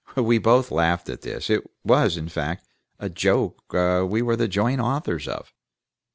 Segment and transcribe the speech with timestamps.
[0.17, 2.67] We both laughed at this; it was, in fact,
[2.97, 5.53] a joke we were the joint authors of.